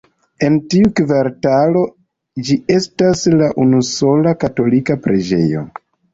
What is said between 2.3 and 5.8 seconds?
ĝi estas la unusola katolika preĝejo.